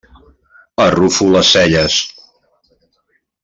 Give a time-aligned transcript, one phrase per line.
[0.85, 2.01] Arrufo les celles.